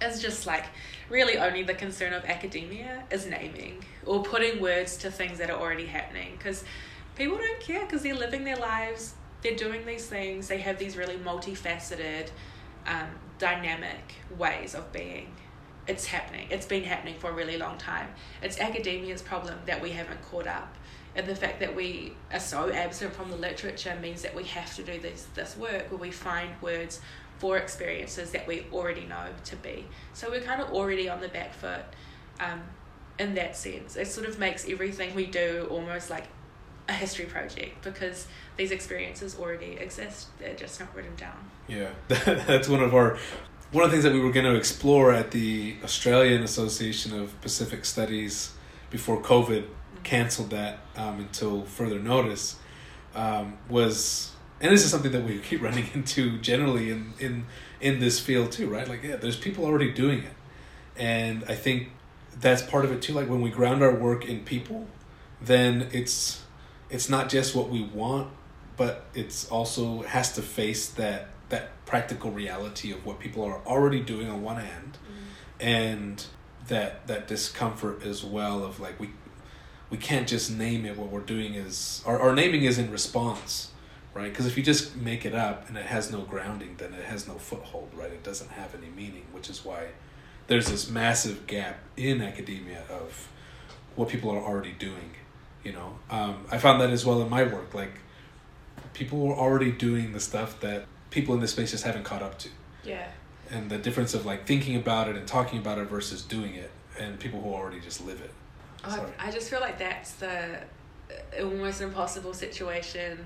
[0.00, 0.66] is just like
[1.08, 5.58] really only the concern of academia is naming or putting words to things that are
[5.58, 6.64] already happening because
[7.14, 10.96] people don't care because they're living their lives they're doing these things they have these
[10.96, 12.28] really multifaceted
[12.86, 13.06] um,
[13.38, 15.32] dynamic ways of being
[15.86, 16.46] it's happening.
[16.50, 18.08] It's been happening for a really long time.
[18.42, 20.76] It's academia's problem that we haven't caught up.
[21.14, 24.74] And the fact that we are so absent from the literature means that we have
[24.76, 27.00] to do this this work where we find words
[27.38, 29.84] for experiences that we already know to be.
[30.14, 31.84] So we're kind of already on the back foot
[32.40, 32.62] um,
[33.18, 33.96] in that sense.
[33.96, 36.28] It sort of makes everything we do almost like
[36.88, 40.28] a history project because these experiences already exist.
[40.38, 41.50] They're just not written down.
[41.68, 43.18] Yeah, that's one of our
[43.72, 47.38] one of the things that we were going to explore at the Australian Association of
[47.40, 48.52] Pacific Studies
[48.90, 49.64] before COVID
[50.02, 52.56] canceled that um, until further notice
[53.14, 57.46] um, was, and this is something that we keep running into generally in in
[57.80, 58.86] in this field too, right?
[58.86, 60.34] Like, yeah, there's people already doing it,
[60.96, 61.92] and I think
[62.38, 63.14] that's part of it too.
[63.14, 64.86] Like when we ground our work in people,
[65.40, 66.42] then it's
[66.90, 68.28] it's not just what we want,
[68.76, 74.00] but it's also has to face that that practical reality of what people are already
[74.00, 75.66] doing on one hand, mm-hmm.
[75.66, 76.26] and
[76.68, 79.10] that that discomfort as well of like we
[79.90, 80.96] we can't just name it.
[80.96, 83.68] What we're doing is our, our naming is in response
[84.14, 84.30] right?
[84.30, 87.26] Because if you just make it up and it has no grounding then it has
[87.26, 88.12] no foothold right?
[88.12, 89.88] It doesn't have any meaning which is why
[90.46, 93.28] there's this massive gap in academia of
[93.96, 95.12] what people are already doing
[95.64, 95.96] you know?
[96.10, 98.00] Um, i found that as well in my work like
[98.94, 102.38] people were already doing the stuff that people in this space just haven't caught up
[102.38, 102.48] to.
[102.84, 103.08] Yeah.
[103.50, 106.70] And the difference of like thinking about it and talking about it versus doing it
[106.98, 108.30] and people who already just live it.
[108.84, 113.24] Oh, I just feel like that's the uh, almost impossible situation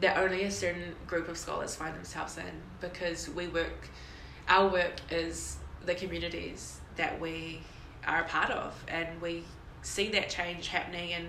[0.00, 3.88] that only a certain group of scholars find themselves in because we work
[4.48, 7.60] our work is the communities that we
[8.06, 9.42] are a part of and we
[9.82, 11.28] see that change happening and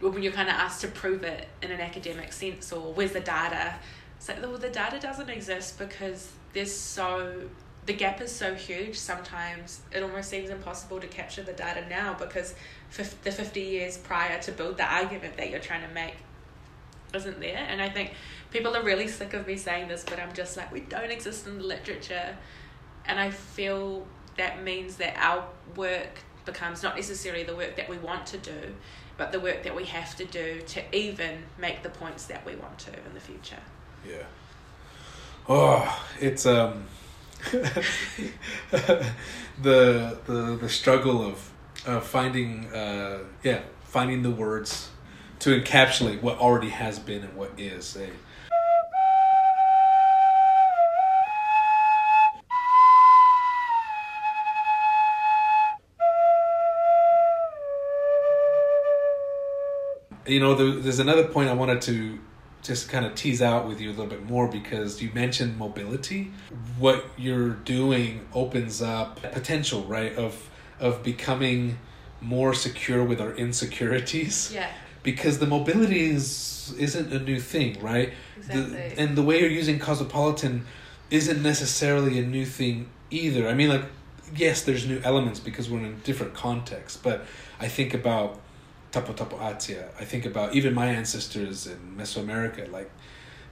[0.00, 3.20] when you're kind of asked to prove it in an academic sense or where's the
[3.20, 3.74] data
[4.16, 7.42] it's like well the data doesn't exist because there's so
[7.86, 12.14] the gap is so huge sometimes it almost seems impossible to capture the data now
[12.14, 12.54] because
[12.96, 16.14] the 50 years prior to build the argument that you're trying to make
[17.14, 17.66] isn't there.
[17.68, 18.12] And i think
[18.50, 21.46] people are really sick of me saying this but i'm just like we don't exist
[21.46, 22.36] in the literature.
[23.06, 25.44] And i feel that means that our
[25.76, 28.74] work becomes not necessarily the work that we want to do
[29.20, 32.56] but the work that we have to do to even make the points that we
[32.56, 33.58] want to in the future.
[34.08, 34.22] Yeah.
[35.46, 36.86] Oh it's um
[37.50, 39.12] the
[39.60, 41.50] the the struggle of
[41.86, 44.88] uh, finding uh, yeah finding the words
[45.40, 47.98] to encapsulate what already has been and what is.
[47.98, 48.08] A
[60.30, 62.18] you know there, there's another point i wanted to
[62.62, 66.30] just kind of tease out with you a little bit more because you mentioned mobility.
[66.78, 71.78] What you're doing opens up potential, right, of of becoming
[72.20, 74.52] more secure with our insecurities.
[74.60, 74.70] Yeah.
[75.02, 78.12] Because the mobility is isn't a new thing, right?
[78.36, 78.62] Exactly.
[78.62, 80.66] The, and the way you're using cosmopolitan
[81.10, 83.48] isn't necessarily a new thing either.
[83.48, 83.84] I mean like
[84.36, 87.24] yes, there's new elements because we're in a different context, but
[87.58, 88.38] I think about
[88.92, 89.88] Taputapuātea.
[89.98, 92.70] I think about even my ancestors in Mesoamerica.
[92.70, 92.90] Like,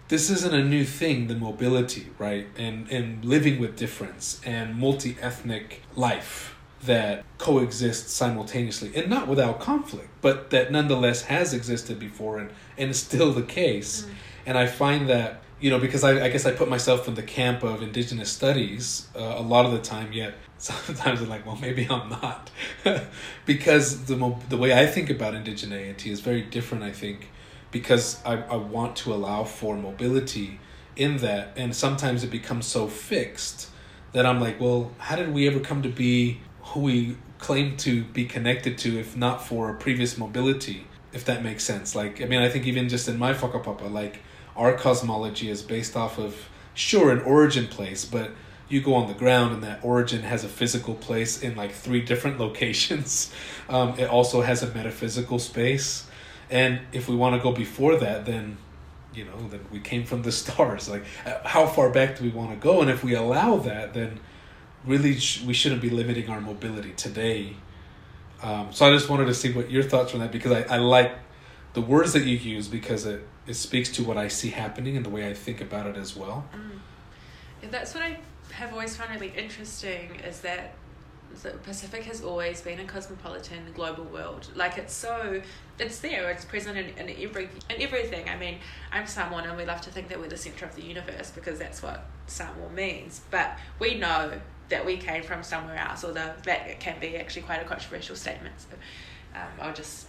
[0.08, 2.46] this isn't a new thing, the mobility, right?
[2.56, 9.60] And, and living with difference and multi ethnic life that coexists simultaneously and not without
[9.60, 14.02] conflict, but that nonetheless has existed before and, and is still the case.
[14.02, 14.10] Mm.
[14.46, 17.22] And I find that, you know, because I, I guess I put myself in the
[17.22, 21.56] camp of indigenous studies uh, a lot of the time, yet sometimes I'm like, well,
[21.56, 22.50] maybe I'm not,
[23.46, 26.84] because the mo- the way I think about indigeneity is very different.
[26.84, 27.28] I think
[27.70, 30.60] because I I want to allow for mobility
[30.96, 33.70] in that, and sometimes it becomes so fixed
[34.12, 38.04] that I'm like, well, how did we ever come to be who we claim to
[38.04, 40.86] be connected to, if not for a previous mobility?
[41.12, 41.94] If that makes sense.
[41.94, 44.20] Like, I mean, I think even just in my whakapapa, like
[44.58, 48.32] our cosmology is based off of sure an origin place, but
[48.68, 52.02] you go on the ground and that origin has a physical place in like three
[52.02, 53.32] different locations.
[53.68, 56.06] Um, it also has a metaphysical space.
[56.50, 58.58] And if we want to go before that, then
[59.14, 60.88] you know, then we came from the stars.
[60.88, 62.82] Like, uh, how far back do we want to go?
[62.82, 64.20] And if we allow that, then
[64.84, 67.56] really sh- we shouldn't be limiting our mobility today.
[68.42, 70.78] Um, so I just wanted to see what your thoughts on that because I, I
[70.78, 71.12] like
[71.72, 75.04] the words that you use because it, it speaks to what I see happening and
[75.04, 76.44] the way I think about it as well.
[76.52, 77.70] Mm.
[77.70, 78.18] That's what I
[78.52, 80.74] have always found really interesting is that
[81.42, 84.50] the Pacific has always been a cosmopolitan global world.
[84.54, 85.42] Like it's so,
[85.78, 86.30] it's there.
[86.30, 88.28] It's present in, in every in everything.
[88.28, 88.58] I mean,
[88.92, 91.58] I'm Samoan, and we love to think that we're the center of the universe because
[91.58, 93.20] that's what Samoa means.
[93.30, 94.32] But we know
[94.68, 98.54] that we came from somewhere else, although that can be actually quite a controversial statement.
[98.58, 98.68] So
[99.34, 100.08] um, I'll just.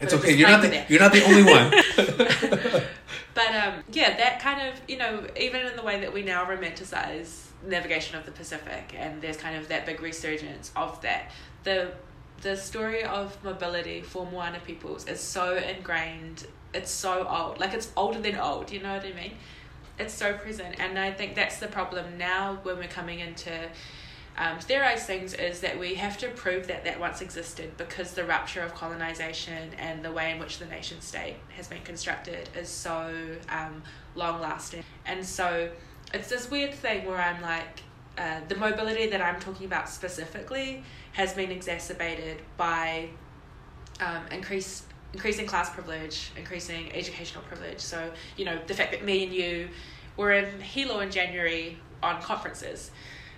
[0.00, 0.34] It's okay.
[0.34, 1.70] You're not the, you're not the only one.
[3.34, 6.44] but um, yeah, that kind of you know even in the way that we now
[6.44, 11.30] romanticize navigation of the Pacific, and there's kind of that big resurgence of that.
[11.64, 11.92] The
[12.40, 16.46] the story of mobility for Moana peoples is so ingrained.
[16.72, 18.72] It's so old, like it's older than old.
[18.72, 19.32] You know what I mean?
[19.98, 23.68] It's so present, and I think that's the problem now when we're coming into
[24.38, 28.24] um, theorize things is that we have to prove that that once existed because the
[28.24, 32.68] rupture of colonization and the way in which the nation state has been constructed is
[32.68, 33.14] so
[33.48, 33.82] um,
[34.14, 34.82] long lasting.
[35.04, 35.70] And so
[36.14, 37.82] it's this weird thing where I'm like,
[38.18, 43.08] uh, the mobility that I'm talking about specifically has been exacerbated by
[44.00, 47.80] um, increased increasing class privilege, increasing educational privilege.
[47.80, 49.68] So, you know, the fact that me and you
[50.16, 52.90] were in Hilo in January on conferences,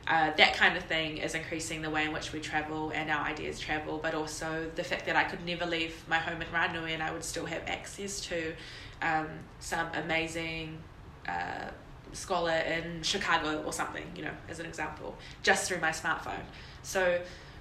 [0.09, 3.24] uh, that kind of thing is increasing the way in which we travel and our
[3.24, 6.90] ideas travel, but also the fact that I could never leave my home in Ranui
[6.90, 8.55] and I would still have access to
[9.00, 9.28] um,
[9.61, 10.78] some amazing
[11.28, 11.68] uh,
[12.12, 16.44] scholar in Chicago or something, you know, as an example, just through my smartphone.
[16.82, 17.20] So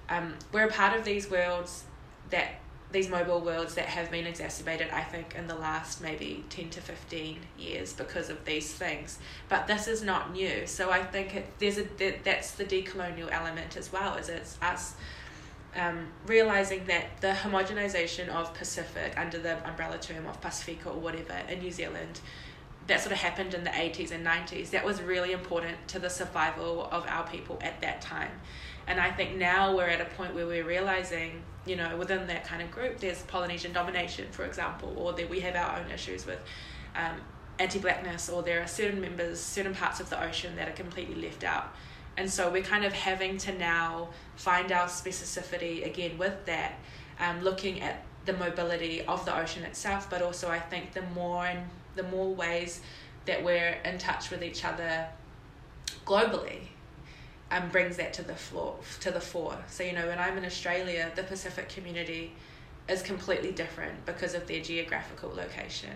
[0.09, 1.83] um, we're a part of these worlds
[2.31, 2.55] that
[2.91, 6.81] these mobile worlds that have been exacerbated, I think, in the last maybe 10 to
[6.81, 9.19] 15 years because of these things.
[9.49, 10.67] But this is not new.
[10.67, 14.57] So I think it, there's a, that, that's the decolonial element as well, is it's
[14.61, 14.95] us
[15.75, 21.35] um, realizing that the homogenization of Pacific under the umbrella term of Pacifica or whatever
[21.49, 22.19] in New Zealand
[22.87, 26.09] that sort of happened in the 80s and 90s that was really important to the
[26.09, 28.31] survival of our people at that time
[28.87, 32.43] and i think now we're at a point where we're realizing you know within that
[32.43, 36.25] kind of group there's polynesian domination for example or that we have our own issues
[36.25, 36.39] with
[36.95, 37.15] um,
[37.61, 41.43] anti-blackness or there are certain members certain parts of the ocean that are completely left
[41.43, 41.73] out.
[42.17, 46.73] And so we're kind of having to now find our specificity again with that
[47.19, 51.45] um, looking at the mobility of the ocean itself but also i think the more
[51.47, 52.81] and the more ways
[53.25, 55.07] that we're in touch with each other
[56.05, 56.67] globally
[57.51, 59.57] um, brings that to the floor to the fore.
[59.67, 62.33] So you know, when I'm in Australia, the Pacific community
[62.87, 65.95] is completely different because of their geographical location.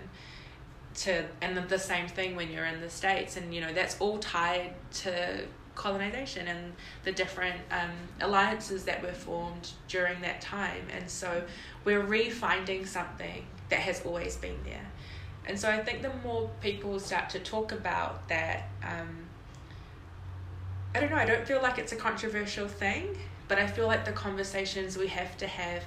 [0.96, 4.18] To and the same thing when you're in the states, and you know that's all
[4.20, 5.46] tied to
[5.76, 7.92] colonization and the different um,
[8.22, 10.88] alliances that were formed during that time.
[10.96, 11.44] And so
[11.84, 14.88] we're refinding something that has always been there.
[15.48, 19.25] And so I think the more people start to talk about that, um,
[20.96, 23.18] I don't know, I don't feel like it's a controversial thing,
[23.48, 25.84] but I feel like the conversations we have to have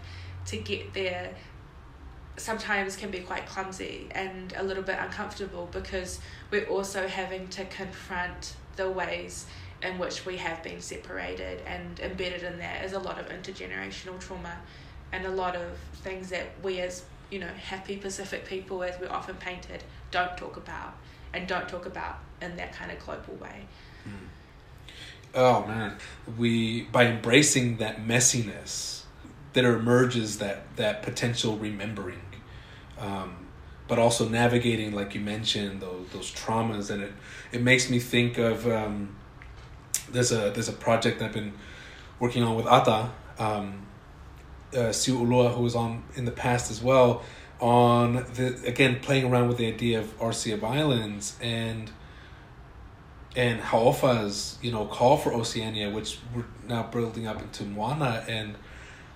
[0.47, 1.35] to get there
[2.37, 7.65] sometimes can be quite clumsy and a little bit uncomfortable because we're also having to
[7.65, 9.47] confront the ways
[9.83, 14.21] in which we have been separated and embedded in that is a lot of intergenerational
[14.21, 14.57] trauma
[15.13, 19.11] and a lot of things that we as you know, happy Pacific people, as we're
[19.11, 20.95] often painted, don't talk about
[21.35, 23.67] and don't talk about in that kind of global way.
[24.07, 24.29] Mm.
[25.35, 25.97] Oh man,
[26.37, 29.03] we by embracing that messiness,
[29.53, 32.23] there emerges that that potential remembering,
[32.99, 33.47] um,
[33.87, 37.13] but also navigating, like you mentioned, those those traumas, and it
[37.53, 39.17] it makes me think of um,
[40.11, 41.53] there's a there's a project I've been
[42.19, 43.11] working on with Ata.
[43.39, 43.87] Um,
[44.77, 47.23] uh, Siu Ulua, who was on in the past as well,
[47.61, 51.91] on the again playing around with the idea of Our Sea of Islands and
[53.37, 58.57] and Hau'ofa's you know call for Oceania, which we're now building up into Moana, and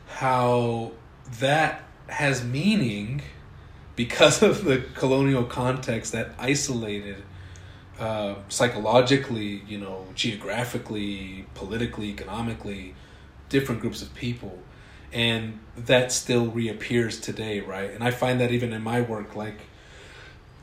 [0.06, 0.92] how
[1.40, 3.22] that has meaning
[3.96, 7.22] because of the colonial context that isolated
[7.98, 12.94] uh, psychologically, you know, geographically, politically, economically,
[13.48, 14.58] different groups of people.
[15.12, 17.90] And that still reappears today right?
[17.90, 19.60] And i find that even in my work like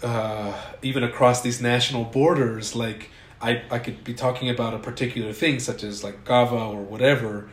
[0.02, 3.10] uh, even across these national borders like
[3.42, 7.50] I, I could be talking about a particular thing such as like kava or whatever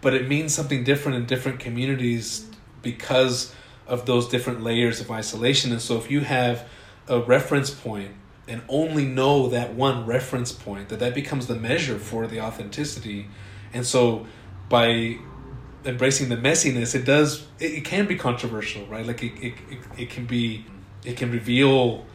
[0.00, 2.46] but it means something different in different communities
[2.80, 3.54] because
[3.86, 6.66] of those different layers of isolation and so if you have
[7.08, 8.12] a reference point
[8.48, 13.28] and only know that one reference point that that becomes the measure for the authenticity
[13.72, 14.26] and so
[14.68, 15.18] by
[15.84, 19.06] embracing the messiness, it does it, it can be controversial, right?
[19.06, 20.64] Like it, it, it, it can be
[21.04, 22.06] it can reveal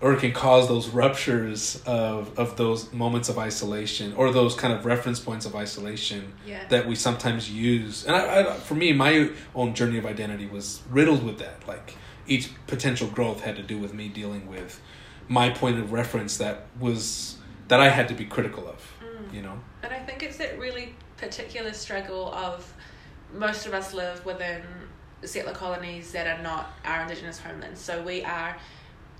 [0.00, 4.72] or it can cause those ruptures of of those moments of isolation or those kind
[4.72, 6.66] of reference points of isolation yeah.
[6.68, 8.04] that we sometimes use.
[8.06, 11.66] And I, I, for me, my own journey of identity was riddled with that.
[11.66, 11.96] Like
[12.26, 14.80] each potential growth had to do with me dealing with
[15.28, 17.36] my point of reference that was
[17.66, 18.92] that I had to be critical of.
[19.02, 19.34] Mm.
[19.34, 19.58] You know.
[19.82, 22.72] And I think it's that really particular struggle of
[23.34, 24.62] most of us live within
[25.24, 27.80] settler colonies that are not our indigenous homelands.
[27.80, 28.56] So we are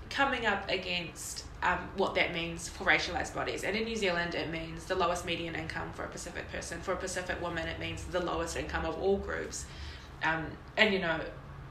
[0.09, 3.63] coming up against um, what that means for racialized bodies.
[3.63, 6.79] And in New Zealand, it means the lowest median income for a Pacific person.
[6.81, 9.65] For a Pacific woman, it means the lowest income of all groups.
[10.23, 10.47] Um,
[10.77, 11.19] and, you know,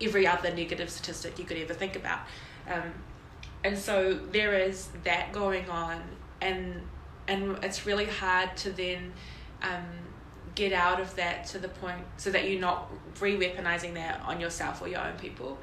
[0.01, 2.21] every other negative statistic you could ever think about.
[2.69, 2.93] Um,
[3.65, 6.01] and so there is that going on,
[6.41, 6.83] and
[7.27, 9.13] and it's really hard to then
[9.63, 9.85] um,
[10.55, 14.81] get out of that to the point so that you're not re-weaponizing that on yourself
[14.81, 15.59] or your own people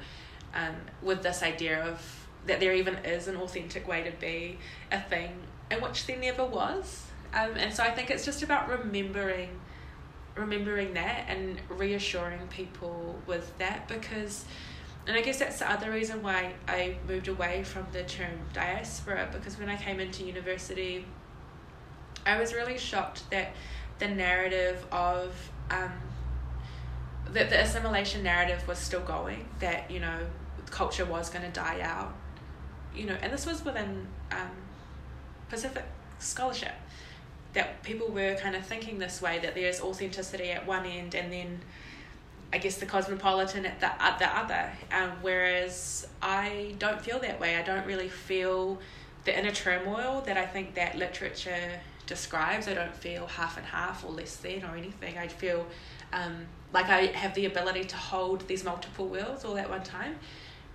[0.54, 4.58] um, with this idea of that there even is an authentic way to be
[4.92, 5.32] a thing
[5.70, 7.06] in which there never was.
[7.34, 9.60] Um, and so I think it's just about remembering
[10.36, 14.44] remembering that and reassuring people with that because
[15.06, 19.30] and I guess that's the other reason why I moved away from the term diaspora
[19.32, 21.06] because when I came into university
[22.26, 23.52] I was really shocked that
[23.98, 25.34] the narrative of
[25.70, 25.92] um,
[27.30, 30.18] that the assimilation narrative was still going that you know
[30.70, 32.14] culture was going to die out
[32.96, 34.50] you know and this was within um,
[35.48, 35.84] pacific
[36.18, 36.74] scholarship
[37.52, 41.32] that people were kind of thinking this way that there's authenticity at one end and
[41.32, 41.60] then
[42.52, 44.70] I guess the cosmopolitan at the at the other.
[44.92, 47.56] Um, whereas I don't feel that way.
[47.56, 48.78] I don't really feel
[49.24, 52.68] the inner turmoil that I think that literature describes.
[52.68, 55.18] I don't feel half and half or less than or anything.
[55.18, 55.66] I feel
[56.12, 60.16] um, like I have the ability to hold these multiple worlds all at one time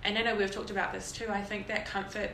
[0.04, 2.30] and I know we've talked about this too I think that comfort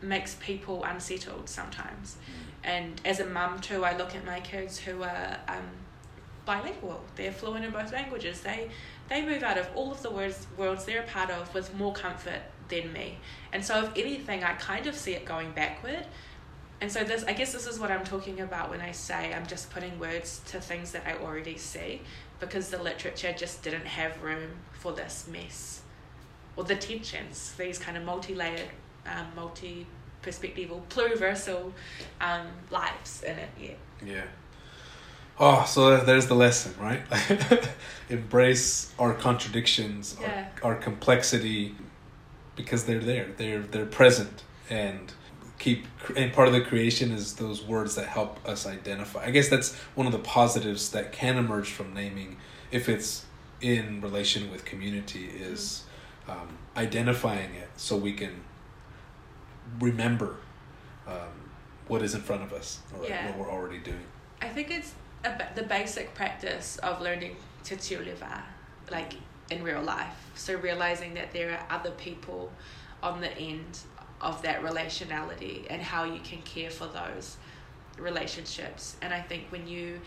[0.00, 2.16] makes people unsettled sometimes.
[2.16, 2.68] Mm.
[2.70, 5.64] and as a mum too I look at my kids who are um,
[6.48, 7.02] bilingual.
[7.14, 8.40] They're fluent in both languages.
[8.40, 8.70] They
[9.08, 11.92] they move out of all of the words, worlds they're a part of with more
[11.92, 13.18] comfort than me.
[13.52, 16.06] And so if anything I kind of see it going backward.
[16.80, 19.48] And so this i guess this is what i'm talking about when i say i'm
[19.48, 22.02] just putting words to things that i already see
[22.38, 25.82] because the literature just didn't have room for this mess
[26.58, 28.68] or the tensions these kind of multi-layered
[29.06, 31.72] um, multi-perspectival pluriversal
[32.20, 33.70] um, lives in it yeah.
[34.04, 34.24] Yeah.
[35.40, 37.00] Oh so there's the lesson right?
[38.10, 40.48] Embrace our contradictions yeah.
[40.62, 41.76] our, our complexity
[42.56, 45.12] because they're there they're they're present and
[45.58, 45.86] keep
[46.16, 49.24] and part of the creation is those words that help us identify.
[49.24, 52.36] I guess that's one of the positives that can emerge from naming
[52.70, 53.24] if it's
[53.60, 55.84] in relation with community is
[56.28, 58.42] um, identifying it so we can
[59.80, 60.36] remember
[61.06, 61.50] um,
[61.86, 63.26] what is in front of us or yeah.
[63.26, 64.06] what we're already doing
[64.42, 68.42] i think it's a, the basic practice of learning to levar
[68.90, 69.14] like
[69.50, 72.50] in real life so realizing that there are other people
[73.02, 73.78] on the end
[74.20, 77.36] of that relationality and how you can care for those
[77.98, 78.96] relationships.
[79.02, 80.00] And I think when you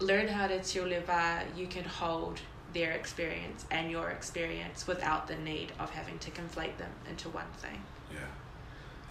[0.00, 2.40] learn how to levar, you can hold
[2.72, 7.50] their experience and your experience without the need of having to conflate them into one
[7.58, 7.82] thing.
[8.12, 8.18] Yeah.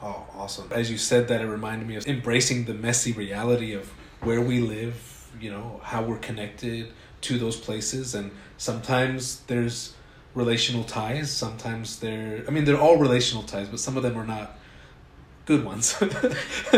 [0.01, 0.69] Oh, awesome.
[0.71, 3.89] As you said that, it reminded me of embracing the messy reality of
[4.21, 6.91] where we live, you know, how we're connected
[7.21, 8.15] to those places.
[8.15, 9.93] And sometimes there's
[10.33, 11.31] relational ties.
[11.31, 14.57] Sometimes they're, I mean, they're all relational ties, but some of them are not
[15.45, 16.01] good ones,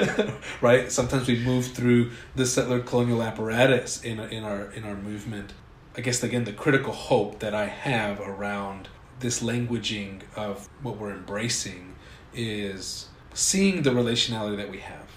[0.61, 0.91] right?
[0.91, 5.51] Sometimes we move through the settler colonial apparatus in in our in our movement.
[5.95, 8.87] I guess again, the critical hope that I have around
[9.19, 11.95] this languaging of what we're embracing
[12.33, 15.07] is seeing the relationality that we have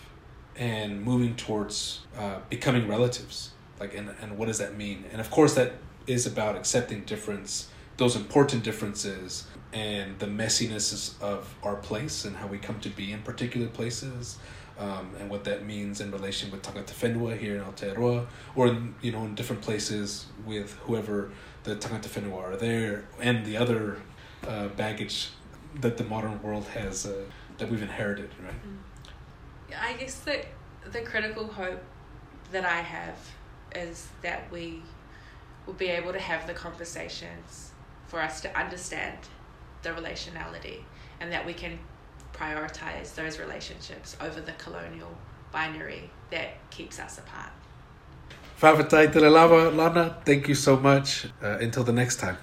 [0.57, 3.53] and moving towards uh, becoming relatives.
[3.79, 5.05] Like and, and what does that mean?
[5.13, 5.75] And of course that
[6.07, 12.47] is about accepting difference those important differences and the messiness of our place and how
[12.47, 14.39] we come to be in particular places
[14.79, 18.95] um, and what that means in relation with Tangata Whenua here in Aotearoa or in,
[19.01, 21.31] you know in different places with whoever
[21.63, 23.99] the Tangata Whenua are there and the other
[24.47, 25.31] uh, baggage
[25.81, 27.25] that the modern world has uh,
[27.59, 28.55] that we've inherited right?
[29.81, 30.47] I guess that
[30.93, 31.83] the critical hope
[32.53, 33.19] that I have
[33.75, 34.83] is that we
[35.67, 37.73] will be able to have the conversations
[38.07, 39.19] for us to understand
[39.83, 40.81] the relationality
[41.21, 41.79] and that we can
[42.39, 45.17] prioritize those relationships over the colonial
[45.53, 47.51] binary that keeps us apart.
[49.71, 50.17] Lana.
[50.25, 51.27] Thank you so much.
[51.43, 52.39] Uh, until the next time.